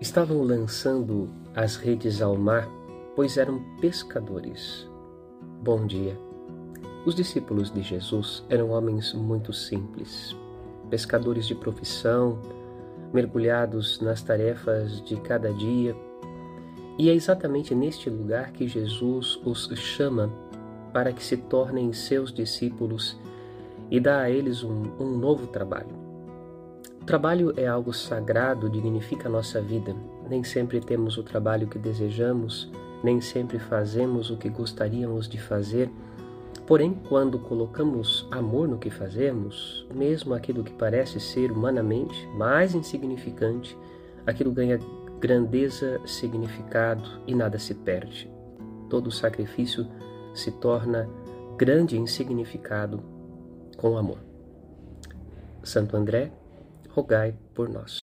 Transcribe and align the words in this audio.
estavam 0.00 0.42
lançando 0.42 1.28
as 1.54 1.76
redes 1.76 2.20
ao 2.20 2.36
mar, 2.36 2.68
pois 3.14 3.36
eram 3.36 3.62
pescadores. 3.80 4.86
Bom 5.62 5.86
dia. 5.86 6.18
Os 7.06 7.14
discípulos 7.14 7.70
de 7.70 7.82
Jesus 7.82 8.44
eram 8.48 8.70
homens 8.70 9.14
muito 9.14 9.52
simples, 9.52 10.36
pescadores 10.90 11.46
de 11.46 11.54
profissão, 11.54 12.38
mergulhados 13.12 14.00
nas 14.00 14.22
tarefas 14.22 15.00
de 15.02 15.16
cada 15.16 15.52
dia. 15.52 15.96
E 16.98 17.08
é 17.08 17.14
exatamente 17.14 17.74
neste 17.74 18.10
lugar 18.10 18.52
que 18.52 18.68
Jesus 18.68 19.40
os 19.44 19.68
chama 19.78 20.30
para 20.92 21.12
que 21.12 21.22
se 21.22 21.36
tornem 21.36 21.92
seus 21.92 22.32
discípulos 22.32 23.18
e 23.90 24.00
dá 24.00 24.20
a 24.20 24.30
eles 24.30 24.62
um, 24.62 24.82
um 24.98 25.16
novo 25.16 25.46
trabalho. 25.46 26.05
Trabalho 27.06 27.54
é 27.56 27.64
algo 27.68 27.92
sagrado, 27.92 28.68
dignifica 28.68 29.28
a 29.28 29.30
nossa 29.30 29.62
vida. 29.62 29.94
Nem 30.28 30.42
sempre 30.42 30.80
temos 30.80 31.16
o 31.16 31.22
trabalho 31.22 31.68
que 31.68 31.78
desejamos, 31.78 32.68
nem 33.00 33.20
sempre 33.20 33.60
fazemos 33.60 34.28
o 34.28 34.36
que 34.36 34.48
gostaríamos 34.48 35.28
de 35.28 35.40
fazer. 35.40 35.88
Porém, 36.66 37.00
quando 37.08 37.38
colocamos 37.38 38.26
amor 38.28 38.66
no 38.66 38.76
que 38.76 38.90
fazemos, 38.90 39.86
mesmo 39.94 40.34
aquilo 40.34 40.64
que 40.64 40.72
parece 40.72 41.20
ser 41.20 41.52
humanamente 41.52 42.26
mais 42.36 42.74
insignificante, 42.74 43.78
aquilo 44.26 44.50
ganha 44.50 44.80
grandeza, 45.20 46.00
significado 46.04 47.08
e 47.24 47.36
nada 47.36 47.56
se 47.56 47.72
perde. 47.72 48.28
Todo 48.90 49.12
sacrifício 49.12 49.86
se 50.34 50.50
torna 50.50 51.08
grande 51.56 51.96
em 51.96 52.04
significado 52.04 53.00
com 53.76 53.96
amor. 53.96 54.18
Santo 55.62 55.96
André, 55.96 56.32
rogai 56.96 57.36
por 57.54 57.68
nós. 57.68 58.05